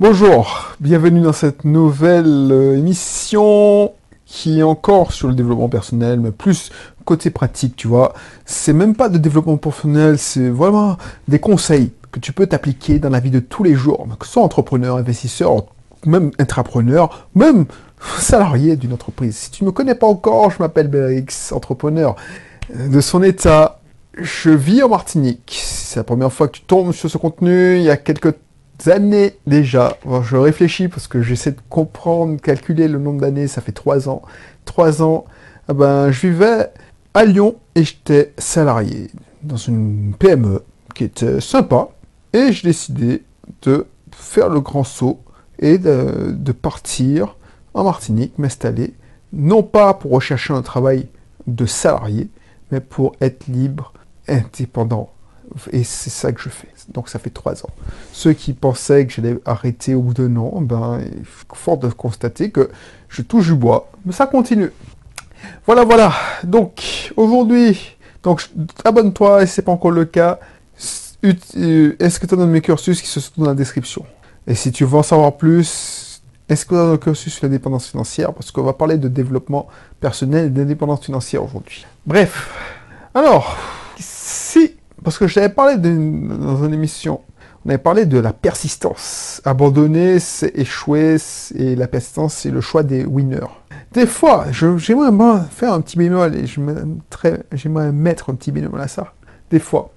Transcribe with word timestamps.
Bonjour, 0.00 0.72
bienvenue 0.80 1.20
dans 1.20 1.34
cette 1.34 1.66
nouvelle 1.66 2.48
euh, 2.50 2.78
émission 2.78 3.92
qui 4.24 4.60
est 4.60 4.62
encore 4.62 5.12
sur 5.12 5.28
le 5.28 5.34
développement 5.34 5.68
personnel, 5.68 6.20
mais 6.20 6.30
plus 6.30 6.70
côté 7.04 7.28
pratique, 7.28 7.76
tu 7.76 7.86
vois. 7.86 8.14
C'est 8.46 8.72
même 8.72 8.96
pas 8.96 9.10
de 9.10 9.18
développement 9.18 9.58
personnel, 9.58 10.16
c'est 10.16 10.48
vraiment 10.48 10.96
des 11.28 11.38
conseils 11.38 11.92
que 12.12 12.18
tu 12.18 12.32
peux 12.32 12.46
t'appliquer 12.46 12.98
dans 12.98 13.10
la 13.10 13.20
vie 13.20 13.30
de 13.30 13.40
tous 13.40 13.62
les 13.62 13.74
jours, 13.74 14.08
que 14.18 14.24
ce 14.24 14.32
soit 14.32 14.42
entrepreneur, 14.42 14.96
investisseur, 14.96 15.66
même 16.06 16.30
intrapreneur, 16.38 17.28
même 17.34 17.66
salarié 18.20 18.76
d'une 18.76 18.94
entreprise. 18.94 19.36
Si 19.36 19.50
tu 19.50 19.64
ne 19.64 19.66
me 19.66 19.72
connais 19.72 19.94
pas 19.94 20.06
encore, 20.06 20.50
je 20.50 20.60
m'appelle 20.60 20.88
BRX, 20.88 21.52
entrepreneur 21.52 22.16
de 22.74 23.00
son 23.02 23.22
état. 23.22 23.80
Je 24.14 24.48
vis 24.48 24.82
en 24.82 24.88
Martinique. 24.88 25.60
C'est 25.62 26.00
la 26.00 26.04
première 26.04 26.32
fois 26.32 26.48
que 26.48 26.56
tu 26.56 26.62
tombes 26.62 26.92
sur 26.92 27.10
ce 27.10 27.18
contenu. 27.18 27.76
Il 27.76 27.82
y 27.82 27.90
a 27.90 27.98
quelques 27.98 28.34
années 28.88 29.36
déjà. 29.46 29.96
je 30.22 30.36
réfléchis 30.36 30.88
parce 30.88 31.08
que 31.08 31.22
j'essaie 31.22 31.52
de 31.52 31.60
comprendre, 31.68 32.40
calculer 32.40 32.88
le 32.88 32.98
nombre 32.98 33.20
d'années. 33.20 33.48
Ça 33.48 33.60
fait 33.60 33.72
trois 33.72 34.08
ans. 34.08 34.22
Trois 34.64 35.02
ans. 35.02 35.24
Eh 35.70 35.74
ben, 35.74 36.10
je 36.10 36.28
vivais 36.28 36.70
à 37.14 37.24
Lyon 37.24 37.56
et 37.74 37.84
j'étais 37.84 38.32
salarié 38.38 39.10
dans 39.42 39.56
une 39.56 40.14
PME 40.18 40.62
qui 40.94 41.04
était 41.04 41.40
sympa. 41.40 41.88
Et 42.32 42.52
j'ai 42.52 42.68
décidé 42.68 43.22
de 43.62 43.86
faire 44.12 44.48
le 44.48 44.60
grand 44.60 44.84
saut 44.84 45.20
et 45.58 45.78
de, 45.78 46.32
de 46.32 46.52
partir 46.52 47.36
en 47.74 47.84
Martinique, 47.84 48.38
m'installer, 48.38 48.94
non 49.32 49.62
pas 49.62 49.94
pour 49.94 50.12
rechercher 50.12 50.52
un 50.52 50.62
travail 50.62 51.08
de 51.46 51.66
salarié, 51.66 52.28
mais 52.70 52.80
pour 52.80 53.14
être 53.20 53.46
libre, 53.46 53.92
indépendant. 54.28 55.10
Et 55.72 55.84
c'est 55.84 56.10
ça 56.10 56.32
que 56.32 56.40
je 56.40 56.48
fais. 56.48 56.68
Donc 56.92 57.08
ça 57.08 57.18
fait 57.18 57.30
trois 57.30 57.62
ans. 57.64 57.70
Ceux 58.12 58.32
qui 58.32 58.52
pensaient 58.52 59.06
que 59.06 59.12
j'allais 59.12 59.38
arrêter 59.44 59.94
au 59.94 60.02
bout 60.02 60.14
d'un 60.14 60.34
an, 60.36 60.60
ben, 60.60 61.00
fort 61.54 61.78
de 61.78 61.88
constater 61.88 62.50
que 62.50 62.70
je 63.08 63.22
touche 63.22 63.46
du 63.48 63.54
bois, 63.54 63.90
mais 64.04 64.12
ça 64.12 64.26
continue. 64.26 64.70
Voilà, 65.66 65.84
voilà. 65.84 66.12
Donc 66.44 67.12
aujourd'hui, 67.16 67.96
donc 68.22 68.48
abonne-toi 68.84 69.46
si 69.46 69.54
c'est 69.54 69.62
pas 69.62 69.72
encore 69.72 69.90
le 69.90 70.04
cas. 70.04 70.38
Euh, 71.24 71.96
est-ce 71.98 72.18
que 72.18 72.26
tu 72.26 72.34
as 72.34 72.46
mes 72.46 72.60
cursus 72.60 73.00
qui 73.00 73.08
se 73.08 73.20
sont 73.20 73.32
dans 73.36 73.46
la 73.46 73.54
description? 73.54 74.04
Et 74.46 74.54
si 74.54 74.72
tu 74.72 74.84
veux 74.84 74.96
en 74.96 75.02
savoir 75.02 75.36
plus, 75.36 76.22
est-ce 76.48 76.64
que 76.64 76.74
tu 76.74 76.80
as 76.80 76.84
un 76.84 76.96
cursus 76.96 77.34
sur 77.34 77.46
l'indépendance 77.46 77.88
financière? 77.88 78.32
Parce 78.32 78.50
qu'on 78.50 78.62
va 78.62 78.72
parler 78.72 78.96
de 78.96 79.08
développement 79.08 79.68
personnel 80.00 80.46
et 80.46 80.50
d'indépendance 80.50 81.04
financière 81.04 81.44
aujourd'hui. 81.44 81.86
Bref, 82.06 82.50
alors, 83.14 83.56
si, 83.98 84.76
parce 85.02 85.18
que 85.18 85.26
je 85.26 85.34
t'avais 85.34 85.48
parlé 85.48 85.76
dans 85.76 86.64
une 86.64 86.74
émission, 86.74 87.20
on 87.64 87.68
avait 87.68 87.78
parlé 87.78 88.06
de 88.06 88.18
la 88.18 88.32
persistance. 88.32 89.42
Abandonner, 89.44 90.18
c'est 90.18 90.56
échouer, 90.58 91.16
et 91.54 91.76
la 91.76 91.88
persistance, 91.88 92.34
c'est 92.34 92.50
le 92.50 92.60
choix 92.60 92.82
des 92.82 93.04
winners. 93.04 93.40
Des 93.92 94.06
fois, 94.06 94.46
j'aimerais 94.50 95.10
faire 95.50 95.72
un 95.74 95.80
petit 95.80 95.98
bémol, 95.98 96.34
et 96.36 96.46
j'aimerais 96.46 97.92
mettre 97.92 98.30
un 98.30 98.34
petit 98.34 98.52
bémol 98.52 98.80
à 98.80 98.88
ça. 98.88 99.12
Des 99.50 99.58
fois, 99.58 99.90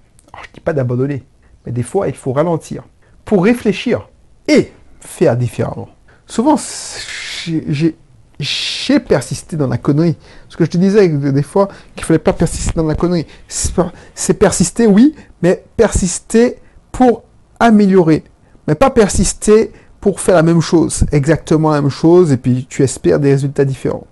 je 0.43 0.49
dis 0.53 0.59
pas 0.59 0.73
d'abandonner, 0.73 1.23
mais 1.65 1.71
des 1.71 1.83
fois, 1.83 2.07
il 2.07 2.15
faut 2.15 2.33
ralentir 2.33 2.83
pour 3.23 3.43
réfléchir 3.43 4.09
et 4.47 4.73
faire 4.99 5.37
différemment. 5.37 5.89
Souvent, 6.25 6.57
j'ai 6.57 7.95
j'ai 8.44 8.99
persisté 8.99 9.55
dans 9.55 9.67
la 9.67 9.77
connerie. 9.77 10.17
Ce 10.49 10.58
que 10.58 10.66
je 10.66 10.69
te 10.69 10.77
disais 10.77 11.08
des 11.08 11.44
fois 11.44 11.69
qu'il 11.95 12.05
fallait 12.05 12.19
pas 12.19 12.33
persister 12.33 12.73
dans 12.75 12.86
la 12.86 12.95
connerie. 12.95 13.25
C'est 13.47 14.33
persister, 14.33 14.86
oui, 14.86 15.16
mais 15.41 15.63
persister 15.77 16.59
pour 16.91 17.23
améliorer. 17.59 18.23
Mais 18.67 18.75
pas 18.75 18.89
persister 18.89 19.71
pour 19.99 20.19
faire 20.19 20.36
la 20.36 20.44
même 20.44 20.59
chose, 20.59 21.05
exactement 21.14 21.71
la 21.71 21.81
même 21.81 21.89
chose, 21.89 22.33
et 22.33 22.38
puis 22.38 22.67
tu 22.69 22.83
espères 22.83 23.19
des 23.19 23.31
résultats 23.31 23.64
différents. 23.64 24.05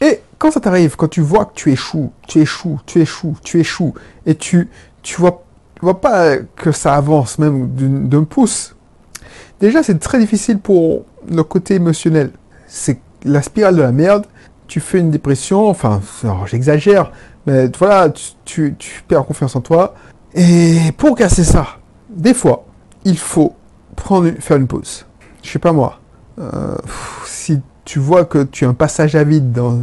Et 0.00 0.20
quand 0.36 0.50
ça 0.50 0.58
t'arrive, 0.58 0.96
quand 0.96 1.08
tu 1.08 1.20
vois 1.20 1.44
que 1.44 1.54
tu 1.54 1.70
échoues, 1.70 2.10
tu 2.26 2.40
échoues, 2.40 2.80
tu 2.86 3.00
échoues, 3.00 3.36
tu 3.42 3.60
échoues, 3.60 3.94
et 4.26 4.34
tu, 4.34 4.68
tu 5.02 5.20
vois, 5.20 5.44
vois 5.80 6.00
pas 6.00 6.36
que 6.38 6.72
ça 6.72 6.94
avance 6.94 7.38
même 7.38 7.68
d'un 8.08 8.24
pouce, 8.24 8.74
déjà 9.60 9.84
c'est 9.84 9.98
très 10.00 10.18
difficile 10.18 10.58
pour 10.58 11.04
le 11.30 11.42
côté 11.44 11.74
émotionnel. 11.74 12.32
C'est 12.66 12.98
la 13.24 13.42
spirale 13.42 13.76
de 13.76 13.82
la 13.82 13.92
merde, 13.92 14.26
tu 14.66 14.80
fais 14.80 14.98
une 14.98 15.10
dépression, 15.10 15.68
enfin, 15.68 16.00
j'exagère, 16.46 17.12
mais 17.46 17.70
voilà, 17.78 18.12
tu, 18.44 18.76
perds 19.06 19.24
confiance 19.24 19.54
en 19.56 19.60
toi. 19.60 19.94
Et 20.34 20.92
pour 20.96 21.16
casser 21.16 21.44
ça, 21.44 21.66
des 22.10 22.34
fois, 22.34 22.64
il 23.04 23.16
faut 23.16 23.54
prendre, 23.94 24.30
faire 24.40 24.56
une 24.56 24.66
pause. 24.66 25.06
Je 25.42 25.50
sais 25.50 25.58
pas 25.58 25.72
moi. 25.72 26.00
Euh, 26.38 26.76
si 27.24 27.60
tu 27.84 27.98
vois 27.98 28.24
que 28.24 28.42
tu 28.42 28.64
as 28.64 28.68
un 28.68 28.74
passage 28.74 29.14
à 29.14 29.24
vide 29.24 29.52
dans, 29.52 29.78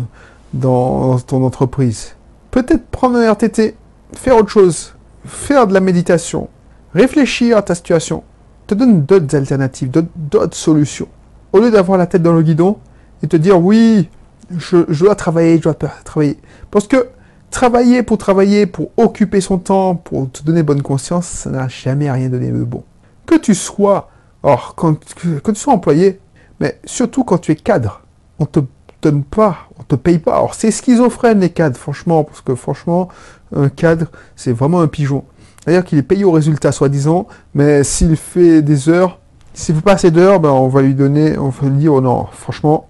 dans 0.53 1.17
ton 1.19 1.43
entreprise, 1.43 2.15
peut-être 2.51 2.85
prendre 2.87 3.17
un 3.17 3.31
RTT, 3.31 3.75
faire 4.15 4.37
autre 4.37 4.49
chose, 4.49 4.93
faire 5.25 5.67
de 5.67 5.73
la 5.73 5.79
méditation, 5.79 6.49
réfléchir 6.93 7.57
à 7.57 7.61
ta 7.61 7.75
situation, 7.75 8.23
te 8.67 8.75
donne 8.75 9.03
d'autres 9.03 9.35
alternatives, 9.35 9.89
d'autres 10.15 10.55
solutions. 10.55 11.07
Au 11.51 11.59
lieu 11.59 11.71
d'avoir 11.71 11.97
la 11.97 12.05
tête 12.05 12.21
dans 12.21 12.33
le 12.33 12.41
guidon, 12.41 12.77
et 13.23 13.27
te 13.27 13.37
dire 13.37 13.59
oui, 13.59 14.09
je, 14.57 14.99
dois 14.99 15.15
travailler, 15.15 15.57
je 15.57 15.63
dois 15.63 15.73
travailler. 15.73 16.37
Parce 16.69 16.87
que 16.87 17.07
travailler 17.49 18.03
pour 18.03 18.17
travailler, 18.17 18.65
pour 18.65 18.91
occuper 18.97 19.41
son 19.41 19.57
temps, 19.57 19.95
pour 19.95 20.29
te 20.29 20.43
donner 20.43 20.61
bonne 20.61 20.81
conscience, 20.81 21.25
ça 21.25 21.49
n'a 21.49 21.67
jamais 21.67 22.11
rien 22.11 22.29
donné 22.29 22.51
de 22.51 22.63
bon. 22.63 22.83
Que 23.25 23.35
tu 23.35 23.55
sois, 23.55 24.09
or, 24.43 24.75
quand, 24.75 24.99
que, 25.15 25.51
tu 25.51 25.55
sois 25.55 25.73
employé, 25.73 26.19
mais 26.59 26.79
surtout 26.85 27.23
quand 27.23 27.37
tu 27.37 27.51
es 27.53 27.55
cadre, 27.55 28.01
on 28.39 28.45
te 28.45 28.59
donne 29.01 29.23
pas, 29.23 29.69
on 29.79 29.83
te 29.83 29.95
paye 29.95 30.19
pas. 30.19 30.33
Alors 30.33 30.53
c'est 30.53 30.71
schizophrène 30.71 31.39
les 31.39 31.49
cadres, 31.49 31.77
franchement, 31.77 32.23
parce 32.23 32.41
que 32.41 32.55
franchement, 32.55 33.07
un 33.55 33.69
cadre, 33.69 34.07
c'est 34.35 34.51
vraiment 34.51 34.81
un 34.81 34.87
pigeon. 34.87 35.23
D'ailleurs 35.65 35.85
qu'il 35.85 35.97
est 35.97 36.03
payé 36.03 36.25
au 36.25 36.31
résultat, 36.31 36.73
soi-disant, 36.73 37.27
mais 37.53 37.85
s'il 37.85 38.17
fait 38.17 38.61
des 38.61 38.89
heures, 38.89 39.19
s'il 39.53 39.75
fait 39.75 39.81
pas 39.81 39.93
assez 39.93 40.11
d'heures, 40.11 40.41
ben 40.41 40.49
on 40.49 40.67
va 40.67 40.81
lui 40.81 40.93
donner, 40.93 41.37
on 41.37 41.49
va 41.49 41.69
lui 41.69 41.77
dire, 41.77 41.93
oh 41.93 42.01
non, 42.01 42.25
franchement, 42.31 42.87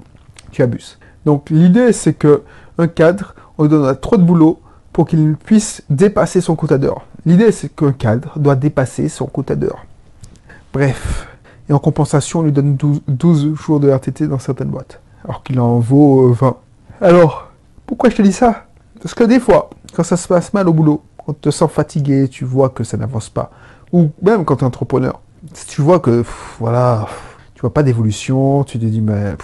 tu 0.54 0.62
abuses. 0.62 0.98
Donc 1.26 1.50
l'idée 1.50 1.94
c'est 1.94 2.14
que 2.14 2.44
un 2.78 2.88
cadre, 2.88 3.36
on 3.58 3.64
lui 3.64 3.70
donne 3.70 3.96
trop 3.98 4.18
de 4.18 4.24
boulot 4.24 4.60
pour 4.92 5.08
qu'il 5.08 5.36
puisse 5.36 5.84
dépasser 5.90 6.42
son 6.42 6.56
quota 6.56 6.78
d'heure. 6.78 7.06
L'idée 7.26 7.52
c'est 7.52 7.74
qu'un 7.76 7.94
cadre 7.94 8.40
doit 8.40 8.56
dépasser 8.56 9.10
son 9.10 9.26
quota 9.26 9.56
d'heure. 9.56 9.86
Bref. 10.74 11.28
Et 11.70 11.74
en 11.74 11.80
compensation, 11.80 12.40
on 12.40 12.44
lui 12.44 12.52
donne 12.52 12.76
12, 13.08 13.56
jours 13.56 13.80
de 13.80 13.90
RTT 13.90 14.28
dans 14.28 14.40
certaines 14.40 14.68
boîtes. 14.68 15.00
Alors 15.24 15.44
qu'il 15.44 15.60
en 15.60 15.80
vaut 15.80 16.34
20. 16.34 16.48
Euh, 16.48 16.52
alors, 17.08 17.52
pourquoi 17.86 18.10
je 18.10 18.16
te 18.16 18.22
dis 18.22 18.34
ça? 18.34 18.66
Parce 19.02 19.14
que 19.14 19.24
des 19.24 19.40
fois, 19.40 19.70
quand 19.94 20.04
ça 20.04 20.18
se 20.18 20.28
passe 20.28 20.54
mal 20.54 20.68
au 20.68 20.74
boulot, 20.74 21.04
quand 21.18 21.34
tu 21.34 21.40
te 21.40 21.50
sens 21.52 21.72
fatigué, 21.72 22.28
tu 22.28 22.44
vois 22.44 22.70
que 22.70 22.84
ça 22.84 22.98
n'avance 22.98 23.30
pas. 23.30 23.52
Ou 23.94 24.10
même 24.22 24.44
quand 24.44 24.58
tu 24.58 24.64
es 24.64 24.68
entrepreneur, 24.68 25.22
tu 25.68 25.82
vois 25.82 26.00
que, 26.00 26.24
voilà, 26.60 27.08
tu 27.54 27.62
vois 27.62 27.74
pas 27.74 27.84
d'évolution, 27.84 28.64
tu 28.64 28.80
te 28.80 28.86
dis, 28.86 29.02
mais 29.02 29.36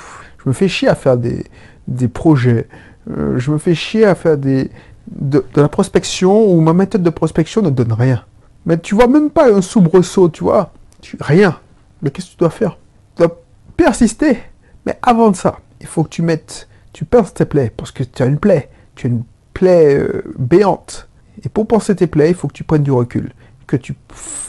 me 0.49 0.53
fais 0.53 0.67
chier 0.67 0.87
à 0.87 0.95
faire 0.95 1.17
des, 1.17 2.07
projets. 2.07 2.67
Euh, 3.09 3.37
je 3.37 3.51
me 3.51 3.57
fais 3.57 3.75
chier 3.75 4.05
à 4.05 4.15
faire 4.15 4.37
des, 4.37 4.69
de, 5.07 5.43
la 5.55 5.69
prospection 5.69 6.51
où 6.51 6.59
ma 6.61 6.73
méthode 6.73 7.03
de 7.03 7.09
prospection 7.09 7.61
ne 7.61 7.69
donne 7.69 7.93
rien. 7.93 8.23
Mais 8.65 8.77
tu 8.77 8.95
vois 8.95 9.07
même 9.07 9.29
pas 9.29 9.51
un 9.51 9.61
soubresaut, 9.61 10.29
tu 10.29 10.43
vois. 10.43 10.73
rien. 11.19 11.59
Mais 12.01 12.11
qu'est-ce 12.11 12.27
que 12.27 12.31
tu 12.31 12.37
dois 12.37 12.49
faire? 12.49 12.77
Tu 13.15 13.23
dois 13.23 13.41
persister. 13.77 14.39
Mais 14.85 14.97
avant 15.01 15.31
de 15.31 15.35
ça, 15.35 15.59
il 15.81 15.87
faut 15.87 16.03
que 16.03 16.09
tu 16.09 16.21
mettes, 16.21 16.67
tu 16.93 17.05
penses 17.05 17.33
tes 17.33 17.45
plaies, 17.45 17.71
parce 17.75 17.91
que 17.91 18.03
tu 18.03 18.21
as 18.21 18.25
une 18.25 18.39
plaie. 18.39 18.69
Tu 18.95 19.07
as 19.07 19.09
une 19.09 19.23
plaie 19.53 19.97
euh, 19.97 20.23
béante. 20.37 21.07
Et 21.43 21.49
pour 21.49 21.67
penser 21.67 21.95
tes 21.95 22.07
plaies, 22.07 22.29
il 22.29 22.35
faut 22.35 22.47
que 22.47 22.53
tu 22.53 22.63
prennes 22.63 22.83
du 22.83 22.91
recul, 22.91 23.31
que 23.67 23.77
tu 23.77 23.95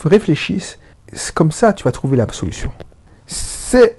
réfléchisses. 0.05 0.79
C'est 1.13 1.35
comme 1.35 1.53
ça 1.53 1.73
tu 1.73 1.85
vas 1.85 1.93
trouver 1.93 2.17
la 2.17 2.27
solution. 2.33 2.71
C'est 3.27 3.99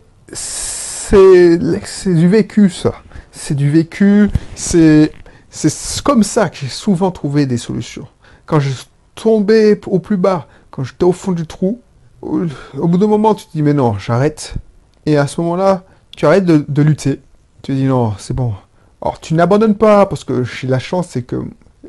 c'est 1.11 2.13
du 2.13 2.29
vécu, 2.29 2.69
ça. 2.69 2.93
C'est 3.31 3.55
du 3.55 3.69
vécu, 3.69 4.29
c'est 4.55 5.11
comme 6.03 6.23
ça 6.23 6.49
que 6.49 6.57
j'ai 6.57 6.67
souvent 6.67 7.11
trouvé 7.11 7.45
des 7.45 7.57
solutions. 7.57 8.07
Quand 8.45 8.59
je 8.59 8.71
tombais 9.15 9.79
au 9.87 9.99
plus 9.99 10.17
bas, 10.17 10.47
quand 10.69 10.83
j'étais 10.83 11.03
au 11.03 11.11
fond 11.11 11.33
du 11.33 11.45
trou, 11.45 11.81
au, 12.21 12.47
bout 12.87 12.97
d'un 12.97 13.07
moment, 13.07 13.35
tu 13.35 13.45
te 13.45 13.51
dis, 13.51 13.61
mais 13.61 13.73
non, 13.73 13.97
j'arrête. 13.97 14.55
Et 15.05 15.17
à 15.17 15.27
ce 15.27 15.41
moment-là, 15.41 15.83
tu 16.15 16.25
arrêtes 16.25 16.45
de, 16.45 16.81
lutter. 16.81 17.19
Tu 17.61 17.71
te 17.73 17.77
dis, 17.77 17.85
non, 17.85 18.13
c'est 18.17 18.33
bon. 18.33 18.53
Alors, 19.01 19.19
tu 19.19 19.33
n'abandonnes 19.33 19.75
pas, 19.75 20.05
parce 20.05 20.23
que 20.23 20.43
j'ai 20.43 20.67
la 20.67 20.79
chance, 20.79 21.09
c'est 21.09 21.23
que 21.23 21.43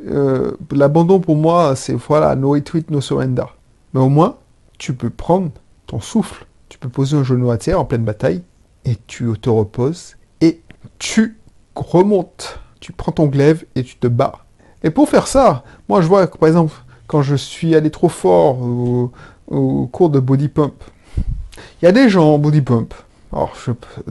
euh, 0.08 0.52
l'abandon 0.72 1.20
pour 1.20 1.36
moi, 1.36 1.76
c'est 1.76 1.94
voilà, 1.94 2.34
no 2.34 2.50
retreat, 2.50 2.90
no 2.90 3.00
surrender. 3.00 3.44
Mais 3.94 4.00
au 4.00 4.08
moins, 4.08 4.36
tu 4.78 4.94
peux 4.94 5.10
prendre 5.10 5.50
ton 5.86 6.00
souffle. 6.00 6.46
Tu 6.68 6.78
peux 6.78 6.88
poser 6.88 7.16
un 7.16 7.22
genou 7.22 7.50
à 7.50 7.58
terre 7.58 7.78
en 7.78 7.84
pleine 7.84 8.04
bataille 8.04 8.42
et 8.84 8.96
tu 9.06 9.32
te 9.40 9.50
reposes 9.50 10.16
et 10.40 10.62
tu 10.98 11.38
remontes. 11.74 12.60
Tu 12.80 12.92
prends 12.92 13.12
ton 13.12 13.26
glaive 13.26 13.64
et 13.74 13.84
tu 13.84 13.96
te 13.96 14.06
bats. 14.06 14.44
Et 14.82 14.90
pour 14.90 15.08
faire 15.08 15.28
ça, 15.28 15.62
moi 15.88 16.00
je 16.00 16.08
vois 16.08 16.26
que 16.26 16.36
par 16.36 16.48
exemple, 16.48 16.74
quand 17.06 17.22
je 17.22 17.36
suis 17.36 17.74
allé 17.74 17.90
trop 17.90 18.08
fort 18.08 18.58
au, 18.60 19.86
cours 19.92 20.08
de 20.08 20.18
body 20.18 20.48
pump, 20.48 20.82
Il 21.80 21.84
y 21.84 21.88
a 21.88 21.92
des 21.92 22.08
gens 22.08 22.34
en 22.34 22.38
body 22.38 22.62
pump. 22.62 22.94
Alors, 23.32 23.54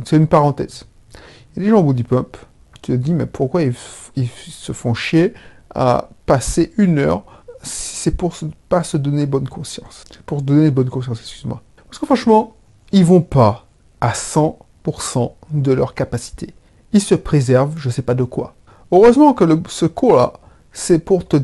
c'est 0.06 0.18
une 0.18 0.28
parenthèse. 0.28 0.86
Il 1.16 1.58
y 1.58 1.60
a 1.60 1.64
des 1.64 1.70
gens 1.72 1.80
en 1.80 1.84
body 1.84 2.04
pump. 2.04 2.38
Tu 2.82 2.92
te 2.92 2.98
dis, 2.98 3.14
mais 3.14 3.26
pourquoi 3.26 3.64
ils, 3.64 3.74
se 3.74 4.72
font 4.72 4.94
chier 4.94 5.34
à 5.74 6.10
passer 6.28 6.74
une 6.78 7.00
heure 7.00 7.24
si 7.64 7.96
c'est 7.96 8.18
pour 8.18 8.34
ne 8.44 8.50
pas 8.70 8.84
se 8.84 8.98
donner 8.98 9.26
bonne 9.26 9.48
conscience? 9.48 10.04
C'est 10.12 10.22
pour 10.22 10.40
se 10.40 10.44
donner 10.44 10.70
bonne 10.70 10.90
conscience, 10.90 11.20
excuse-moi. 11.20 11.62
Parce 11.88 11.98
que 11.98 12.06
franchement, 12.06 12.56
ils 12.92 13.06
vont 13.06 13.22
pas 13.22 13.66
à 14.02 14.12
100% 14.12 15.32
de 15.52 15.72
leur 15.72 15.94
capacité. 15.94 16.54
Ils 16.94 17.02
se 17.02 17.16
préservent, 17.16 17.78
je 17.78 17.90
sais 17.90 18.02
pas 18.02 18.16
de 18.16 18.24
quoi. 18.24 18.56
Heureusement 18.92 19.34
que 19.34 19.46
ce 19.68 19.86
cours-là, 19.86 20.34
c'est 20.74 21.00
pour 21.00 21.28
te, 21.28 21.38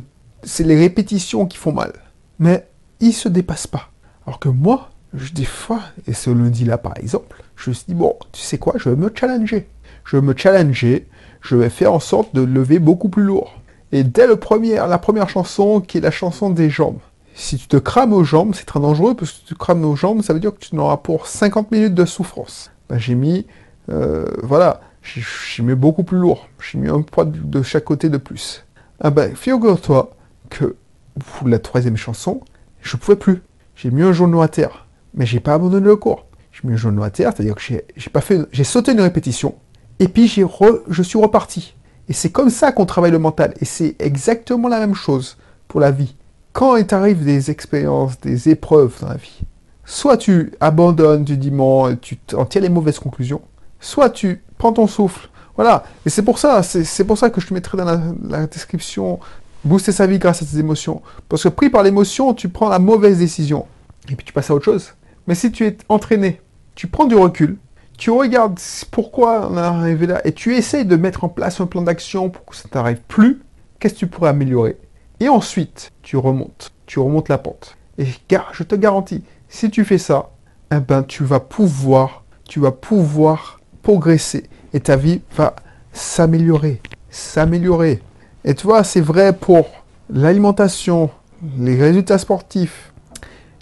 c'est 0.44 0.64
les 0.64 0.78
répétitions 0.78 1.46
qui 1.46 1.58
font 1.58 1.72
mal. 1.72 1.94
Mais 2.40 2.68
ils 3.00 3.14
se 3.14 3.30
dépassent 3.30 3.68
pas. 3.68 3.90
Alors 4.26 4.40
que 4.40 4.50
moi, 4.50 4.90
je, 5.14 5.32
des 5.32 5.46
fois, 5.46 5.80
et 6.06 6.14
ce 6.14 6.30
lundi-là 6.30 6.78
par 6.78 6.98
exemple, 6.98 7.44
je 7.56 7.70
me 7.70 7.74
suis 7.74 7.86
dit, 7.88 7.94
bon, 7.94 8.16
tu 8.32 8.42
sais 8.42 8.58
quoi, 8.58 8.74
je 8.78 8.90
vais 8.90 8.96
me 8.96 9.12
challenger. 9.14 9.70
Je 10.04 10.18
vais 10.18 10.22
me 10.22 10.36
challenger, 10.36 11.08
je 11.42 11.56
vais 11.56 11.70
faire 11.70 11.94
en 11.94 12.00
sorte 12.00 12.36
de 12.36 12.42
lever 12.42 12.80
beaucoup 12.80 13.10
plus 13.10 13.24
lourd. 13.24 13.54
Et 13.92 14.04
dès 14.04 14.28
le 14.28 14.36
premier, 14.36 14.76
la 14.76 14.98
première 14.98 15.30
chanson, 15.30 15.80
qui 15.80 16.00
est 16.00 16.02
la 16.02 16.12
chanson 16.12 16.50
des 16.50 16.70
jambes, 16.70 17.00
si 17.38 17.58
tu 17.58 17.68
te 17.68 17.78
crames 17.78 18.14
aux 18.14 18.24
jambes, 18.24 18.56
c'est 18.56 18.66
très 18.66 18.80
dangereux, 18.80 19.14
parce 19.14 19.32
que 19.32 19.48
tu 19.48 19.54
te 19.54 19.60
crames 19.60 19.86
aux 19.86 19.96
jambes, 19.96 20.24
ça 20.24 20.34
veut 20.34 20.40
dire 20.40 20.54
que 20.54 20.60
tu 20.60 20.76
n'auras 20.76 20.98
pour 20.98 21.28
50 21.28 21.72
minutes 21.72 21.94
de 21.94 22.04
souffrance. 22.04 22.72
Ben, 22.90 22.98
j'ai 22.98 23.14
mis, 23.14 23.46
euh, 23.90 24.26
voilà, 24.42 24.82
j'ai 25.04 25.62
mis 25.62 25.76
beaucoup 25.76 26.04
plus 26.04 26.18
lourd. 26.18 26.50
J'ai 26.60 26.80
mis 26.80 26.90
un 26.90 27.04
poids 27.04 27.26
de 27.26 27.62
chaque 27.62 27.84
côté 27.84 28.10
de 28.10 28.18
plus. 28.18 28.66
Ah 29.00 29.12
ben, 29.12 29.36
figure-toi 29.36 30.16
que 30.50 30.76
pour 31.20 31.48
la 31.48 31.60
troisième 31.60 31.96
chanson, 31.96 32.42
je 32.82 32.98
pouvais 32.98 33.16
plus. 33.16 33.44
J'ai 33.76 33.92
mis 33.92 34.02
un 34.02 34.14
genou 34.14 34.42
à 34.42 34.48
terre, 34.48 34.88
mais 35.14 35.28
j'ai 35.28 35.40
pas 35.40 35.54
abandonné 35.54 35.86
le 35.86 35.96
cours. 35.96 36.26
J'ai 36.52 36.68
mis 36.68 36.74
un 36.74 36.78
genou 36.78 37.04
à 37.04 37.12
terre, 37.12 37.34
c'est-à-dire 37.36 37.54
que 37.54 37.62
j'ai 37.62 38.10
pas 38.12 38.22
fait, 38.22 38.40
j'ai 38.52 38.64
sauté 38.64 38.94
une 38.94 39.02
répétition, 39.02 39.54
et 40.00 40.08
puis 40.08 40.28
j'ai 40.28 40.44
je 40.88 41.04
suis 41.04 41.20
reparti. 41.20 41.76
Et 42.10 42.14
c'est 42.14 42.32
comme 42.32 42.50
ça 42.50 42.72
qu'on 42.72 42.88
travaille 42.88 43.12
le 43.12 43.20
mental, 43.20 43.54
et 43.62 43.66
c'est 43.66 43.96
exactement 44.00 44.70
la 44.70 44.80
même 44.80 44.96
chose 44.96 45.38
pour 45.68 45.80
la 45.80 45.92
vie. 45.92 46.16
Quand 46.58 46.76
il 46.76 46.88
t'arrive 46.88 47.24
des 47.24 47.52
expériences, 47.52 48.20
des 48.20 48.50
épreuves 48.50 48.96
dans 49.00 49.10
la 49.10 49.18
vie, 49.18 49.42
soit 49.86 50.18
tu 50.18 50.54
abandonnes 50.60 51.24
du 51.24 51.38
dimanche, 51.38 51.94
tu 52.02 52.18
en 52.34 52.46
tires 52.46 52.64
les 52.64 52.70
mauvaises 52.70 52.98
conclusions, 52.98 53.42
soit 53.80 54.10
tu 54.10 54.42
prends 54.58 54.74
ton 54.74 54.88
souffle. 54.88 55.30
Voilà. 55.56 55.84
Et 56.04 56.10
c'est 56.10 56.24
pour 56.24 56.40
ça, 56.40 56.64
c'est 56.64 57.04
pour 57.04 57.16
ça 57.16 57.30
que 57.30 57.40
je 57.40 57.46
te 57.46 57.54
mettrai 57.54 57.78
dans 57.78 57.86
la, 58.28 58.48
description 58.48 59.20
booster 59.66 59.92
sa 59.92 60.08
vie 60.08 60.18
grâce 60.18 60.42
à 60.42 60.48
tes 60.48 60.58
émotions. 60.58 61.04
Parce 61.30 61.44
que 61.44 61.50
pris 61.50 61.70
par 61.70 61.84
l'émotion, 61.84 62.34
tu 62.34 62.50
prends 62.50 62.70
la 62.70 62.80
mauvaise 62.80 63.20
décision. 63.20 63.68
Et 64.10 64.16
puis 64.16 64.26
tu 64.26 64.34
passes 64.34 64.50
à 64.50 64.56
autre 64.56 64.66
chose. 64.66 64.94
Mais 65.28 65.36
si 65.36 65.52
tu 65.52 65.64
es 65.64 65.78
entraîné, 65.90 66.42
tu 66.74 66.88
prends 66.88 67.06
du 67.06 67.14
recul, 67.14 67.58
tu 68.00 68.10
regardes 68.10 68.60
pourquoi 68.90 69.48
on 69.52 69.58
est 69.58 69.62
arrivé 69.62 70.08
là, 70.08 70.26
et 70.26 70.32
tu 70.32 70.56
essayes 70.56 70.86
de 70.86 70.96
mettre 70.96 71.24
en 71.24 71.30
place 71.30 71.62
un 71.62 71.68
plan 71.68 71.84
d'action 71.84 72.32
pour 72.32 72.46
que 72.46 72.56
ça 72.56 72.68
t'arrive 72.68 73.02
plus, 73.08 73.44
qu'est-ce 73.80 73.94
que 73.94 74.00
tu 74.00 74.08
pourrais 74.08 74.30
améliorer? 74.30 74.80
Et 75.20 75.30
ensuite, 75.30 75.92
tu 76.02 76.18
remontes. 76.18 76.72
Tu 76.86 77.00
remontes 77.00 77.30
la 77.30 77.38
pente. 77.38 77.78
Et 77.98 78.06
je 78.06 78.64
te 78.64 78.76
garantis, 78.76 79.24
si 79.50 79.70
tu 79.72 79.84
fais 79.84 79.98
ça, 79.98 80.30
eh 80.72 80.80
ben, 80.80 81.04
tu 81.04 81.24
vas 81.24 81.40
pouvoir, 81.40 82.24
tu 82.48 82.60
vas 82.60 82.72
pouvoir 82.72 83.60
progresser 83.82 84.50
et 84.74 84.80
ta 84.80 84.96
vie 84.96 85.22
va 85.36 85.56
s'améliorer, 85.94 86.82
s'améliorer. 87.10 88.02
Et 88.46 88.54
tu 88.54 88.68
vois, 88.68 88.84
c'est 88.84 89.02
vrai 89.02 89.34
pour 89.34 89.68
l'alimentation, 90.10 91.10
les 91.58 91.76
résultats 91.76 92.18
sportifs, 92.18 92.94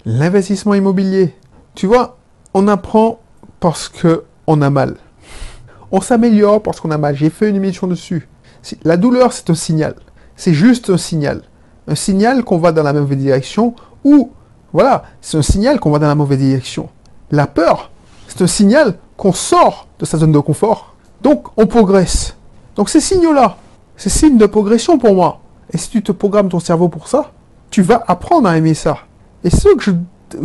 l'investissement 0.04 0.74
immobilier. 0.74 1.34
Tu 1.74 1.86
vois, 1.86 2.18
on 2.54 2.68
apprend 2.68 3.20
parce 3.60 3.88
que 3.88 4.24
on 4.46 4.60
a 4.62 4.70
mal. 4.70 4.96
On 5.90 6.00
s'améliore 6.00 6.62
parce 6.62 6.80
qu'on 6.80 6.90
a 6.90 6.98
mal. 6.98 7.16
J'ai 7.16 7.30
fait 7.30 7.48
une 7.48 7.56
émission 7.56 7.86
dessus. 7.86 8.28
La 8.82 8.96
douleur, 8.96 9.32
c'est 9.32 9.48
un 9.50 9.54
signal. 9.54 9.94
C'est 10.36 10.54
juste 10.54 10.90
un 10.90 10.98
signal. 10.98 11.42
Un 11.88 11.94
signal 11.94 12.44
qu'on 12.44 12.58
va 12.58 12.72
dans 12.72 12.82
la 12.82 12.92
mauvaise 12.92 13.18
direction 13.18 13.74
ou, 14.04 14.30
voilà, 14.72 15.04
c'est 15.20 15.36
un 15.36 15.42
signal 15.42 15.80
qu'on 15.80 15.90
va 15.90 15.98
dans 15.98 16.08
la 16.08 16.14
mauvaise 16.14 16.38
direction. 16.38 16.88
La 17.30 17.46
peur, 17.46 17.90
c'est 18.28 18.42
un 18.42 18.46
signal 18.46 18.94
qu'on 19.16 19.32
sort 19.32 19.88
de 19.98 20.04
sa 20.04 20.18
zone 20.18 20.32
de 20.32 20.38
confort. 20.38 20.94
Donc, 21.22 21.46
on 21.56 21.66
progresse. 21.66 22.36
Donc, 22.76 22.90
ces 22.90 23.00
signaux-là, 23.00 23.56
c'est 23.96 24.10
signe 24.10 24.36
de 24.36 24.46
progression 24.46 24.98
pour 24.98 25.14
moi. 25.14 25.40
Et 25.72 25.78
si 25.78 25.88
tu 25.88 26.02
te 26.02 26.12
programmes 26.12 26.48
ton 26.48 26.60
cerveau 26.60 26.88
pour 26.88 27.08
ça, 27.08 27.32
tu 27.70 27.82
vas 27.82 28.04
apprendre 28.06 28.48
à 28.48 28.56
aimer 28.56 28.74
ça. 28.74 28.98
Et 29.42 29.50
ce 29.50 29.74
que, 29.74 29.90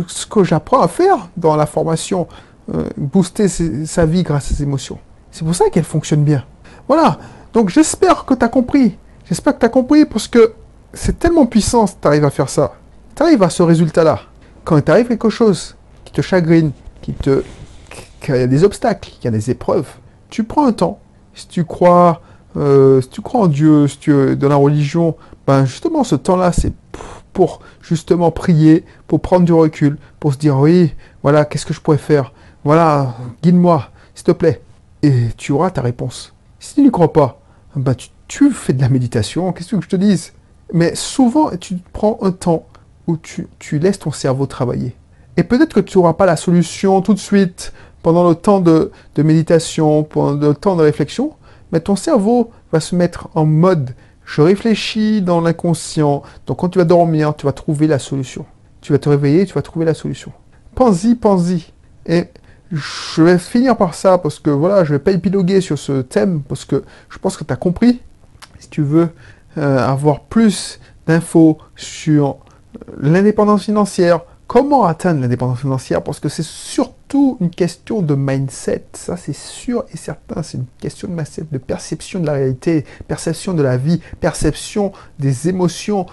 ce 0.06 0.26
que 0.26 0.42
j'apprends 0.42 0.80
à 0.80 0.88
faire 0.88 1.28
dans 1.36 1.54
la 1.56 1.66
formation, 1.66 2.26
euh, 2.74 2.88
booster 2.96 3.48
sa 3.48 4.06
vie 4.06 4.22
grâce 4.22 4.50
à 4.50 4.54
ses 4.54 4.62
émotions, 4.62 4.98
c'est 5.30 5.44
pour 5.44 5.54
ça 5.54 5.68
qu'elle 5.70 5.84
fonctionne 5.84 6.24
bien. 6.24 6.44
Voilà. 6.88 7.18
Donc, 7.52 7.68
j'espère 7.68 8.24
que 8.24 8.34
tu 8.34 8.44
as 8.44 8.48
compris. 8.48 8.96
J'espère 9.24 9.54
que 9.54 9.60
tu 9.60 9.66
as 9.66 9.70
compris 9.70 10.04
parce 10.04 10.28
que 10.28 10.54
c'est 10.92 11.18
tellement 11.18 11.46
puissant 11.46 11.86
si 11.86 11.94
tu 12.00 12.06
arrives 12.06 12.24
à 12.24 12.30
faire 12.30 12.48
ça. 12.48 12.74
Tu 13.14 13.22
arrives 13.22 13.42
à 13.42 13.50
ce 13.50 13.62
résultat-là. 13.62 14.20
Quand 14.64 14.76
il 14.76 14.82
t'arrive 14.82 15.08
quelque 15.08 15.30
chose 15.30 15.76
qui 16.04 16.12
te 16.12 16.20
chagrine, 16.20 16.72
qui 17.00 17.12
te 17.12 17.42
qu'il 18.20 18.36
y 18.36 18.38
a 18.38 18.46
des 18.46 18.64
obstacles, 18.64 19.10
qu'il 19.10 19.24
y 19.24 19.28
a 19.28 19.32
des 19.32 19.50
épreuves, 19.50 19.88
tu 20.30 20.44
prends 20.44 20.66
un 20.66 20.72
temps. 20.72 21.00
Si 21.34 21.48
tu 21.48 21.64
crois, 21.64 22.22
euh, 22.56 23.00
si 23.00 23.08
tu 23.08 23.20
crois 23.20 23.42
en 23.42 23.46
Dieu, 23.48 23.88
si 23.88 23.98
tu 23.98 24.14
es 24.14 24.36
dans 24.36 24.48
la 24.48 24.56
religion, 24.56 25.16
ben 25.46 25.64
justement 25.64 26.04
ce 26.04 26.14
temps-là, 26.14 26.52
c'est 26.52 26.72
pour 27.32 27.60
justement 27.80 28.30
prier, 28.30 28.84
pour 29.06 29.20
prendre 29.20 29.44
du 29.44 29.52
recul, 29.52 29.98
pour 30.20 30.32
se 30.32 30.38
dire 30.38 30.58
oui, 30.58 30.94
voilà, 31.22 31.44
qu'est-ce 31.44 31.66
que 31.66 31.74
je 31.74 31.80
pourrais 31.80 31.98
faire? 31.98 32.32
Voilà, 32.64 33.14
guide-moi, 33.42 33.90
s'il 34.14 34.24
te 34.24 34.32
plaît. 34.32 34.62
Et 35.02 35.28
tu 35.36 35.52
auras 35.52 35.70
ta 35.70 35.82
réponse. 35.82 36.32
Si 36.60 36.74
tu 36.76 36.82
n'y 36.82 36.90
crois 36.90 37.12
pas, 37.12 37.40
ben 37.74 37.94
tu, 37.94 38.08
fais 38.52 38.72
de 38.72 38.80
la 38.80 38.88
méditation, 38.88 39.52
qu'est-ce 39.52 39.76
que 39.76 39.82
je 39.82 39.88
te 39.88 39.96
dise? 39.96 40.32
Mais 40.72 40.94
souvent, 40.94 41.50
tu 41.56 41.76
prends 41.92 42.18
un 42.22 42.30
temps 42.30 42.66
où 43.06 43.16
tu, 43.16 43.48
tu 43.58 43.78
laisses 43.78 43.98
ton 43.98 44.12
cerveau 44.12 44.46
travailler. 44.46 44.94
Et 45.36 45.42
peut-être 45.42 45.74
que 45.74 45.80
tu 45.80 45.98
n'auras 45.98 46.14
pas 46.14 46.26
la 46.26 46.36
solution 46.36 47.02
tout 47.02 47.14
de 47.14 47.18
suite, 47.18 47.72
pendant 48.02 48.28
le 48.28 48.34
temps 48.34 48.60
de, 48.60 48.90
méditation, 49.16 50.02
pendant 50.02 50.48
le 50.48 50.54
temps 50.54 50.76
de 50.76 50.82
réflexion, 50.82 51.34
mais 51.70 51.80
ton 51.80 51.96
cerveau 51.96 52.50
va 52.72 52.80
se 52.80 52.94
mettre 52.94 53.28
en 53.34 53.46
mode 53.46 53.94
je 54.24 54.40
réfléchis 54.40 55.20
dans 55.20 55.40
l'inconscient. 55.40 56.22
Donc 56.46 56.58
quand 56.58 56.68
tu 56.68 56.78
vas 56.78 56.84
dormir, 56.84 57.34
tu 57.36 57.44
vas 57.44 57.52
trouver 57.52 57.86
la 57.88 57.98
solution. 57.98 58.46
Tu 58.80 58.92
vas 58.92 58.98
te 58.98 59.08
réveiller, 59.08 59.46
tu 59.46 59.54
vas 59.54 59.62
trouver 59.62 59.84
la 59.84 59.94
solution. 59.94 60.32
Pense-y, 60.74 61.16
pense-y. 61.16 61.72
Et 62.06 62.28
je 62.70 63.22
vais 63.22 63.36
finir 63.36 63.76
par 63.76 63.94
ça 63.94 64.18
parce 64.18 64.38
que 64.38 64.48
voilà, 64.48 64.84
je 64.84 64.92
vais 64.92 65.00
pas 65.00 65.10
épiloguer 65.10 65.60
sur 65.60 65.76
ce 65.78 66.02
thème 66.02 66.40
parce 66.48 66.64
que 66.64 66.84
je 67.10 67.18
pense 67.18 67.36
que 67.36 67.44
tu 67.44 67.52
as 67.52 67.56
compris. 67.56 68.00
Si 68.62 68.68
tu 68.68 68.82
veux 68.82 69.08
euh, 69.58 69.78
avoir 69.78 70.20
plus 70.20 70.78
d'infos 71.08 71.58
sur 71.74 72.36
l'indépendance 73.00 73.64
financière, 73.64 74.20
comment 74.46 74.84
atteindre 74.84 75.20
l'indépendance 75.20 75.58
financière, 75.58 76.00
parce 76.00 76.20
que 76.20 76.28
c'est 76.28 76.44
surtout 76.44 77.38
une 77.40 77.50
question 77.50 78.02
de 78.02 78.14
mindset, 78.14 78.84
ça 78.92 79.16
c'est 79.16 79.34
sûr 79.34 79.84
et 79.92 79.96
certain, 79.96 80.44
c'est 80.44 80.58
une 80.58 80.66
question 80.78 81.08
de 81.08 81.14
mindset, 81.14 81.46
de 81.50 81.58
perception 81.58 82.20
de 82.20 82.26
la 82.26 82.34
réalité, 82.34 82.84
perception 83.08 83.52
de 83.52 83.64
la 83.64 83.76
vie, 83.76 84.00
perception 84.20 84.92
des 85.18 85.48
émotions. 85.48 86.06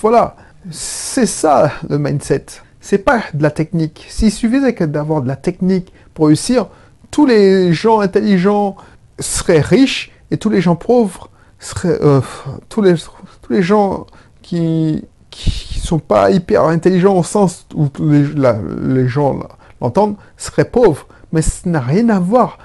Voilà, 0.00 0.36
c'est 0.70 1.26
ça 1.26 1.72
le 1.90 1.98
mindset. 1.98 2.46
C'est 2.80 2.98
pas 2.98 3.24
de 3.34 3.42
la 3.42 3.50
technique. 3.50 4.06
S'il 4.08 4.30
suffisait 4.30 4.72
d'avoir 4.86 5.20
de 5.20 5.26
la 5.26 5.36
technique 5.36 5.92
pour 6.14 6.28
réussir, 6.28 6.68
tous 7.10 7.26
les 7.26 7.72
gens 7.72 7.98
intelligents 7.98 8.76
seraient 9.18 9.60
riches 9.60 10.12
et 10.30 10.36
tous 10.36 10.48
les 10.48 10.60
gens 10.60 10.76
pauvres 10.76 11.28
seraient 11.58 11.98
euh, 12.02 12.20
tous 12.68 12.82
les 12.82 12.94
tous 12.94 13.52
les 13.52 13.62
gens 13.62 14.06
qui 14.42 15.04
qui 15.30 15.78
sont 15.78 15.98
pas 15.98 16.30
hyper 16.30 16.64
intelligents 16.64 17.16
au 17.16 17.22
sens 17.22 17.66
où 17.74 17.88
les, 18.00 18.24
les 18.82 19.08
gens 19.08 19.40
l'entendent, 19.80 20.16
seraient 20.36 20.64
pauvres. 20.64 21.06
Mais 21.32 21.42
ça 21.42 21.68
n'a 21.68 21.80
rien 21.80 22.08
à 22.08 22.18
voir. 22.18 22.58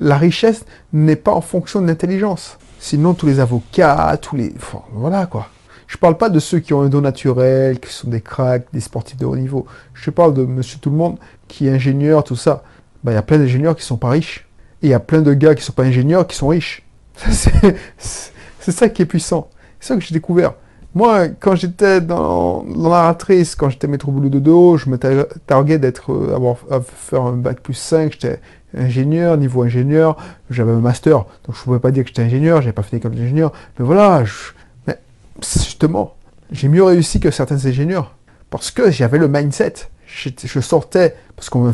La 0.00 0.16
richesse 0.16 0.64
n'est 0.92 1.16
pas 1.16 1.32
en 1.32 1.40
fonction 1.40 1.82
de 1.82 1.86
l'intelligence. 1.86 2.58
Sinon, 2.78 3.14
tous 3.14 3.26
les 3.26 3.40
avocats, 3.40 4.16
tous 4.20 4.36
les... 4.36 4.54
voilà, 4.92 5.26
quoi. 5.26 5.48
Je 5.86 5.96
parle 5.98 6.16
pas 6.16 6.30
de 6.30 6.38
ceux 6.38 6.60
qui 6.60 6.72
ont 6.72 6.82
un 6.82 6.88
don 6.88 7.00
naturel, 7.00 7.78
qui 7.78 7.92
sont 7.92 8.08
des 8.08 8.20
cracks, 8.20 8.66
des 8.72 8.80
sportifs 8.80 9.16
de 9.16 9.26
haut 9.26 9.36
niveau. 9.36 9.66
Je 9.92 10.10
parle 10.10 10.34
de 10.34 10.44
monsieur 10.44 10.78
tout 10.78 10.90
le 10.90 10.96
monde 10.96 11.18
qui 11.48 11.66
est 11.66 11.70
ingénieur, 11.70 12.24
tout 12.24 12.36
ça. 12.36 12.62
Ben, 13.02 13.12
il 13.12 13.14
y 13.14 13.18
a 13.18 13.22
plein 13.22 13.38
d'ingénieurs 13.38 13.76
qui 13.76 13.84
sont 13.84 13.96
pas 13.96 14.10
riches. 14.10 14.46
Et 14.82 14.86
il 14.86 14.90
y 14.90 14.94
a 14.94 15.00
plein 15.00 15.20
de 15.20 15.34
gars 15.34 15.54
qui 15.54 15.62
sont 15.62 15.72
pas 15.72 15.84
ingénieurs 15.84 16.26
qui 16.26 16.36
sont 16.36 16.48
riches. 16.48 16.86
C'est 17.28 18.32
ça 18.72 18.88
qui 18.88 19.02
est 19.02 19.06
puissant. 19.06 19.48
C'est 19.80 19.88
ça 19.88 19.94
que 19.96 20.00
j'ai 20.00 20.14
découvert. 20.14 20.54
Moi, 20.94 21.28
quand 21.28 21.56
j'étais 21.56 22.00
dans, 22.00 22.64
la 22.68 23.02
ratrice, 23.02 23.56
quand 23.56 23.68
j'étais 23.68 23.88
maître 23.88 24.10
boulot 24.10 24.28
de 24.28 24.38
dos, 24.38 24.76
je 24.76 24.88
me 24.88 24.96
targuais 24.96 25.78
d'être, 25.78 26.12
euh, 26.12 26.34
avoir, 26.34 26.56
faire 26.84 27.22
un 27.22 27.32
bac 27.32 27.60
plus 27.60 27.74
5, 27.74 28.12
j'étais 28.12 28.40
ingénieur, 28.76 29.36
niveau 29.36 29.62
ingénieur, 29.62 30.16
j'avais 30.50 30.72
un 30.72 30.80
master, 30.80 31.18
donc 31.18 31.54
je 31.54 31.60
ne 31.60 31.64
pouvais 31.64 31.78
pas 31.80 31.90
dire 31.90 32.04
que 32.04 32.08
j'étais 32.08 32.22
ingénieur, 32.22 32.62
j'avais 32.62 32.72
pas 32.72 32.82
fait 32.82 32.96
d'école 32.96 33.14
d'ingénieur, 33.14 33.52
mais 33.78 33.84
voilà, 33.84 34.22
justement, 35.42 36.14
j'ai 36.52 36.68
mieux 36.68 36.84
réussi 36.84 37.20
que 37.20 37.30
certains 37.30 37.66
ingénieurs, 37.66 38.14
parce 38.50 38.70
que 38.70 38.90
j'avais 38.90 39.18
le 39.18 39.28
mindset, 39.28 39.74
je 40.06 40.60
sortais, 40.60 41.16
parce 41.34 41.50
qu'on 41.50 41.72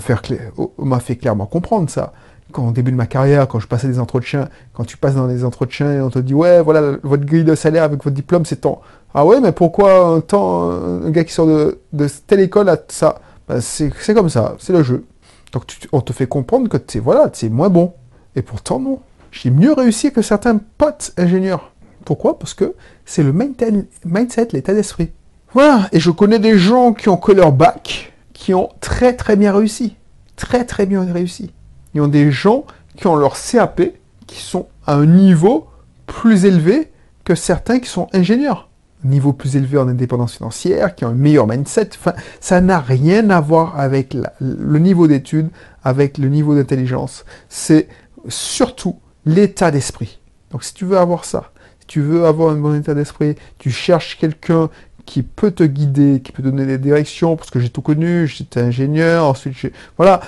m'a 0.78 1.00
fait 1.00 1.16
clairement 1.16 1.46
comprendre 1.46 1.90
ça, 1.90 2.12
quand 2.50 2.68
au 2.68 2.72
début 2.72 2.90
de 2.90 2.96
ma 2.96 3.06
carrière, 3.06 3.48
quand 3.48 3.60
je 3.60 3.66
passais 3.66 3.88
des 3.88 3.98
entretiens, 3.98 4.48
quand 4.72 4.84
tu 4.84 4.96
passes 4.96 5.14
dans 5.14 5.26
les 5.26 5.44
entretiens 5.44 5.92
et 5.92 6.00
on 6.00 6.10
te 6.10 6.18
dit 6.18 6.34
ouais 6.34 6.60
voilà 6.62 6.96
votre 7.02 7.24
grille 7.24 7.44
de 7.44 7.54
salaire 7.54 7.84
avec 7.84 8.02
votre 8.02 8.14
diplôme 8.14 8.44
c'est 8.44 8.62
tant. 8.62 8.80
Ah 9.14 9.24
ouais 9.24 9.40
mais 9.40 9.52
pourquoi 9.52 10.06
un 10.06 10.20
temps 10.20 10.70
un 10.70 11.10
gars 11.10 11.24
qui 11.24 11.32
sort 11.32 11.46
de, 11.46 11.78
telle 12.26 12.40
école 12.40 12.68
a 12.68 12.76
ça? 12.88 13.20
Ben, 13.48 13.60
c'est 13.60 14.14
comme 14.14 14.28
ça, 14.28 14.54
c'est 14.58 14.72
le 14.72 14.82
jeu. 14.82 15.04
Donc 15.52 15.64
on 15.92 16.00
te 16.00 16.12
fait 16.12 16.26
comprendre 16.26 16.68
que 16.68 16.76
tu 16.76 17.00
voilà, 17.00 17.30
c'est 17.32 17.48
moins 17.48 17.68
bon. 17.68 17.94
Et 18.36 18.42
pourtant 18.42 18.78
non, 18.78 19.00
j'ai 19.32 19.50
mieux 19.50 19.72
réussi 19.72 20.12
que 20.12 20.22
certains 20.22 20.58
potes 20.78 21.12
ingénieurs. 21.16 21.72
Pourquoi? 22.04 22.38
Parce 22.38 22.54
que 22.54 22.74
c'est 23.04 23.22
le 23.22 23.32
mindset, 23.32 24.48
l'état 24.52 24.74
d'esprit. 24.74 25.10
Voilà, 25.52 25.88
et 25.92 25.98
je 25.98 26.10
connais 26.10 26.38
des 26.38 26.56
gens 26.58 26.92
qui 26.92 27.08
ont 27.08 27.16
que 27.16 27.32
leur 27.32 27.52
bac, 27.52 28.12
qui 28.32 28.54
ont 28.54 28.70
très 28.80 29.16
très 29.16 29.36
bien 29.36 29.52
réussi. 29.52 29.96
Très 30.36 30.64
très 30.64 30.86
bien 30.86 31.04
réussi. 31.12 31.52
Ils 31.94 32.00
ont 32.00 32.08
des 32.08 32.30
gens 32.30 32.64
qui 32.96 33.06
ont 33.06 33.16
leur 33.16 33.36
CAP, 33.36 33.82
qui 34.26 34.40
sont 34.40 34.68
à 34.86 34.94
un 34.94 35.06
niveau 35.06 35.66
plus 36.06 36.44
élevé 36.44 36.90
que 37.24 37.34
certains 37.34 37.80
qui 37.80 37.88
sont 37.88 38.08
ingénieurs. 38.12 38.68
Niveau 39.02 39.32
plus 39.32 39.56
élevé 39.56 39.78
en 39.78 39.88
indépendance 39.88 40.34
financière, 40.36 40.94
qui 40.94 41.04
ont 41.04 41.08
un 41.08 41.14
meilleur 41.14 41.46
mindset. 41.46 41.90
Enfin, 41.94 42.12
ça 42.40 42.60
n'a 42.60 42.80
rien 42.80 43.30
à 43.30 43.40
voir 43.40 43.78
avec 43.78 44.14
le 44.40 44.78
niveau 44.78 45.06
d'études, 45.06 45.48
avec 45.82 46.18
le 46.18 46.28
niveau 46.28 46.54
d'intelligence. 46.54 47.24
C'est 47.48 47.88
surtout 48.28 48.98
l'état 49.24 49.70
d'esprit. 49.70 50.18
Donc 50.50 50.64
si 50.64 50.74
tu 50.74 50.84
veux 50.84 50.98
avoir 50.98 51.24
ça, 51.24 51.52
si 51.80 51.86
tu 51.86 52.00
veux 52.00 52.26
avoir 52.26 52.52
un 52.52 52.56
bon 52.56 52.74
état 52.74 52.94
d'esprit, 52.94 53.36
tu 53.58 53.70
cherches 53.70 54.18
quelqu'un 54.18 54.68
qui 55.06 55.22
peut 55.22 55.50
te 55.50 55.62
guider, 55.62 56.20
qui 56.22 56.30
peut 56.30 56.42
donner 56.42 56.66
des 56.66 56.78
directions, 56.78 57.36
parce 57.36 57.50
que 57.50 57.58
j'ai 57.58 57.70
tout 57.70 57.82
connu, 57.82 58.26
j'étais 58.26 58.60
ingénieur, 58.60 59.24
ensuite 59.24 59.54
j'ai... 59.56 59.72
Voilà, 59.96 60.20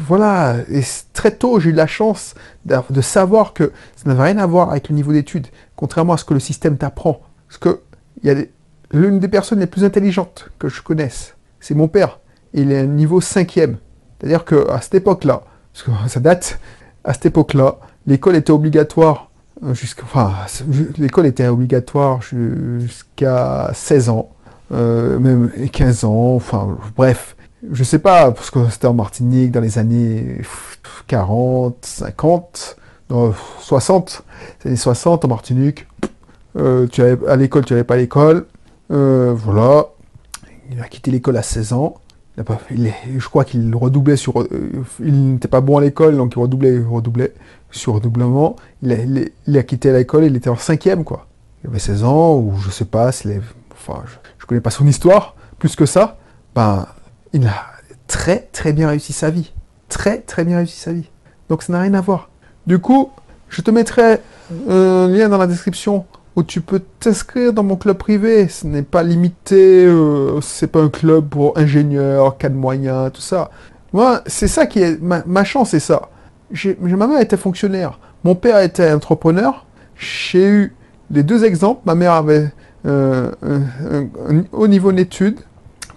voilà, 0.00 0.56
et 0.70 0.82
très 1.12 1.30
tôt, 1.32 1.60
j'ai 1.60 1.70
eu 1.70 1.72
la 1.72 1.86
chance 1.86 2.34
de 2.64 3.00
savoir 3.00 3.52
que 3.52 3.72
ça 3.96 4.08
n'avait 4.08 4.22
rien 4.22 4.38
à 4.38 4.46
voir 4.46 4.70
avec 4.70 4.88
le 4.88 4.94
niveau 4.94 5.12
d'études, 5.12 5.46
contrairement 5.76 6.14
à 6.14 6.16
ce 6.16 6.24
que 6.24 6.34
le 6.34 6.40
système 6.40 6.76
t'apprend. 6.76 7.20
Parce 7.48 7.58
que 7.58 7.80
l'une 8.92 9.18
des 9.18 9.28
personnes 9.28 9.60
les 9.60 9.66
plus 9.66 9.84
intelligentes 9.84 10.50
que 10.58 10.68
je 10.68 10.82
connaisse, 10.82 11.36
c'est 11.60 11.74
mon 11.74 11.88
père. 11.88 12.20
Il 12.52 12.72
est 12.72 12.80
un 12.80 12.86
niveau 12.86 13.20
cinquième. 13.20 13.78
C'est-à-dire 14.18 14.44
qu'à 14.44 14.80
cette 14.80 14.94
époque-là, 14.94 15.42
parce 15.72 15.84
que 15.84 16.08
ça 16.08 16.20
date, 16.20 16.58
à 17.02 17.12
cette 17.12 17.26
époque-là, 17.26 17.78
l'école 18.06 18.36
était 18.36 18.52
obligatoire 18.52 19.30
euh, 19.64 19.74
jusqu'à, 19.74 20.02
enfin, 20.02 20.32
l'école 20.98 21.26
était 21.26 21.46
obligatoire 21.46 22.20
jusqu'à 22.22 23.70
16 23.74 24.08
ans, 24.08 24.30
euh, 24.72 25.18
même 25.18 25.50
15 25.72 26.04
ans, 26.04 26.34
enfin, 26.34 26.78
bref 26.96 27.33
je 27.70 27.84
sais 27.84 27.98
pas, 27.98 28.30
parce 28.30 28.50
que 28.50 28.68
c'était 28.70 28.86
en 28.86 28.94
Martinique 28.94 29.50
dans 29.50 29.60
les 29.60 29.78
années 29.78 30.40
40, 31.06 31.76
50, 31.82 32.76
non, 33.10 33.34
60, 33.60 34.22
les 34.64 34.68
années 34.70 34.76
60 34.76 35.24
en 35.24 35.28
Martinique. 35.28 35.86
Euh, 36.56 36.86
tu 36.86 37.02
avais, 37.02 37.26
à 37.28 37.36
l'école, 37.36 37.64
tu 37.64 37.72
n'avais 37.72 37.84
pas 37.84 37.96
l'école. 37.96 38.46
Euh, 38.90 39.32
voilà. 39.34 39.88
Il 40.70 40.80
a 40.80 40.88
quitté 40.88 41.10
l'école 41.10 41.36
à 41.36 41.42
16 41.42 41.72
ans. 41.72 41.94
je 42.36 43.28
crois 43.28 43.44
qu'il 43.44 43.74
redoublait 43.74 44.16
sur. 44.16 44.40
Euh, 44.40 44.48
il 45.00 45.32
n'était 45.32 45.48
pas 45.48 45.60
bon 45.60 45.78
à 45.78 45.80
l'école, 45.80 46.16
donc 46.16 46.34
il 46.36 46.38
redoublait, 46.38 46.78
redoublait 46.78 47.34
sur 47.70 47.94
redoublement. 47.94 48.56
Il 48.82 48.92
a, 48.92 48.96
il, 49.46 49.58
a 49.58 49.62
quitté 49.62 49.92
l'école, 49.92 50.24
il 50.24 50.36
était 50.36 50.50
en 50.50 50.56
cinquième, 50.56 51.04
quoi. 51.04 51.26
Il 51.62 51.70
avait 51.70 51.78
16 51.78 52.04
ans, 52.04 52.36
ou 52.36 52.54
je 52.60 52.70
sais 52.70 52.84
pas, 52.84 53.08
enfin, 53.08 54.02
je, 54.06 54.14
je 54.38 54.46
connais 54.46 54.60
pas 54.60 54.70
son 54.70 54.86
histoire, 54.86 55.34
plus 55.58 55.76
que 55.76 55.86
ça. 55.86 56.18
Ben, 56.54 56.86
il 57.34 57.46
a 57.48 57.66
très 58.06 58.48
très 58.52 58.72
bien 58.72 58.88
réussi 58.88 59.12
sa 59.12 59.28
vie. 59.28 59.52
Très 59.88 60.18
très 60.18 60.44
bien 60.44 60.58
réussi 60.58 60.78
sa 60.78 60.92
vie. 60.92 61.10
Donc 61.50 61.62
ça 61.62 61.72
n'a 61.72 61.80
rien 61.80 61.92
à 61.94 62.00
voir. 62.00 62.30
Du 62.66 62.78
coup, 62.78 63.10
je 63.50 63.60
te 63.60 63.70
mettrai 63.70 64.20
un 64.68 65.08
lien 65.08 65.28
dans 65.28 65.36
la 65.36 65.48
description 65.48 66.06
où 66.36 66.42
tu 66.42 66.60
peux 66.60 66.80
t'inscrire 67.00 67.52
dans 67.52 67.64
mon 67.64 67.76
club 67.76 67.98
privé. 67.98 68.48
Ce 68.48 68.66
n'est 68.66 68.82
pas 68.82 69.02
limité, 69.02 69.84
euh, 69.84 70.40
c'est 70.40 70.68
pas 70.68 70.80
un 70.80 70.88
club 70.88 71.28
pour 71.28 71.58
ingénieurs, 71.58 72.38
cas 72.38 72.48
de 72.48 72.54
moyens, 72.54 73.12
tout 73.12 73.20
ça. 73.20 73.50
Moi, 73.92 74.22
c'est 74.26 74.48
ça 74.48 74.66
qui 74.66 74.80
est 74.80 75.00
ma, 75.00 75.44
chance, 75.44 75.70
c'est 75.70 75.80
ça. 75.80 76.08
Ma 76.78 77.06
mère 77.06 77.20
était 77.20 77.36
fonctionnaire, 77.36 77.98
mon 78.22 78.36
père 78.36 78.60
était 78.60 78.92
entrepreneur. 78.92 79.66
J'ai 79.96 80.48
eu 80.48 80.74
les 81.10 81.22
deux 81.24 81.44
exemples. 81.44 81.82
Ma 81.84 81.94
mère 81.96 82.12
avait 82.12 82.50
euh, 82.86 83.30
un 83.42 84.44
haut 84.52 84.68
niveau 84.68 84.92
d'études 84.92 85.40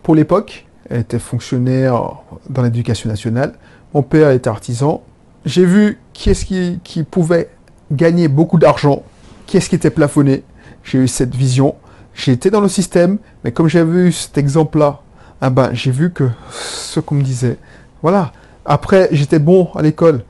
pour 0.03 0.15
l'époque 0.15 0.66
était 0.89 1.19
fonctionnaire 1.19 2.17
dans 2.49 2.61
l'éducation 2.61 3.09
nationale. 3.09 3.53
Mon 3.93 4.03
père 4.03 4.31
était 4.31 4.49
artisan. 4.49 5.03
J'ai 5.45 5.65
vu 5.65 5.99
qui 6.13 6.29
est-ce 6.29 6.45
qui, 6.45 7.03
pouvait 7.03 7.49
gagner 7.91 8.27
beaucoup 8.27 8.57
d'argent, 8.57 9.03
qui 9.45 9.57
est-ce 9.57 9.69
qui 9.69 9.75
était 9.75 9.89
plafonné. 9.89 10.43
J'ai 10.83 10.99
eu 10.99 11.07
cette 11.07 11.35
vision. 11.35 11.75
J'ai 12.13 12.31
été 12.31 12.49
dans 12.49 12.61
le 12.61 12.67
système, 12.67 13.17
mais 13.43 13.51
comme 13.51 13.67
j'avais 13.67 14.07
eu 14.07 14.11
cet 14.11 14.37
exemple-là, 14.37 15.01
ah 15.39 15.49
ben, 15.49 15.69
j'ai 15.73 15.91
vu 15.91 16.11
que 16.11 16.29
ce 16.51 16.99
qu'on 16.99 17.15
me 17.15 17.21
disait. 17.21 17.57
Voilà. 18.01 18.31
Après, 18.65 19.07
j'étais 19.11 19.39
bon 19.39 19.69
à 19.75 19.81
l'école. 19.81 20.23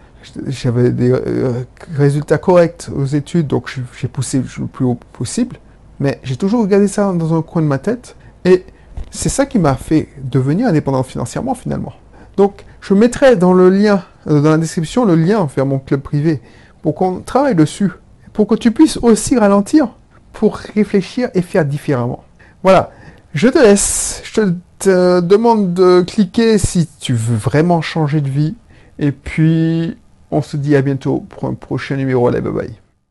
J'avais 0.47 0.91
des 0.91 1.11
euh, 1.11 1.63
résultats 1.95 2.37
corrects 2.37 2.89
aux 2.93 3.05
études, 3.05 3.47
donc 3.47 3.73
j'ai 3.97 4.07
poussé 4.07 4.43
le 4.59 4.67
plus 4.67 4.85
haut 4.85 4.99
possible. 5.13 5.57
Mais 5.99 6.19
j'ai 6.23 6.35
toujours 6.35 6.67
gardé 6.67 6.87
ça 6.87 7.11
dans 7.13 7.33
un 7.35 7.41
coin 7.41 7.61
de 7.61 7.67
ma 7.67 7.79
tête. 7.79 8.15
Et 8.45 8.65
c'est 9.11 9.29
ça 9.29 9.45
qui 9.45 9.59
m'a 9.59 9.75
fait 9.75 10.09
devenir 10.23 10.67
indépendant 10.67 11.03
financièrement 11.03 11.55
finalement. 11.55 11.93
Donc 12.35 12.65
je 12.81 12.93
mettrai 12.93 13.35
dans 13.35 13.53
le 13.53 13.69
lien, 13.69 14.03
euh, 14.27 14.41
dans 14.41 14.51
la 14.51 14.57
description, 14.57 15.05
le 15.05 15.15
lien 15.15 15.47
vers 15.55 15.65
mon 15.65 15.79
club 15.79 16.01
privé 16.01 16.41
pour 16.81 16.95
qu'on 16.95 17.19
travaille 17.19 17.55
dessus, 17.55 17.91
pour 18.33 18.47
que 18.47 18.55
tu 18.55 18.71
puisses 18.71 18.97
aussi 19.01 19.37
ralentir 19.37 19.89
pour 20.33 20.57
réfléchir 20.57 21.29
et 21.33 21.41
faire 21.41 21.65
différemment. 21.65 22.23
Voilà, 22.61 22.91
je 23.33 23.47
te 23.47 23.57
laisse, 23.57 24.21
je 24.23 24.41
te 24.79 25.19
demande 25.21 25.73
de 25.73 26.01
cliquer 26.01 26.59
si 26.59 26.87
tu 26.99 27.13
veux 27.13 27.35
vraiment 27.35 27.81
changer 27.81 28.21
de 28.21 28.29
vie 28.29 28.55
et 28.99 29.11
puis 29.11 29.97
on 30.29 30.41
se 30.41 30.57
dit 30.57 30.75
à 30.75 30.81
bientôt 30.81 31.25
pour 31.29 31.45
un 31.45 31.53
prochain 31.53 31.95
numéro. 31.95 32.27
Allez, 32.27 32.41
bye 32.41 32.53
bye. 32.53 32.86